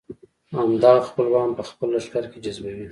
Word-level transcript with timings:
همدغه 0.57 1.01
خپلوان 1.09 1.49
په 1.57 1.63
خپل 1.69 1.87
لښکر 1.95 2.23
کې 2.31 2.37
جذبوي. 2.45 2.79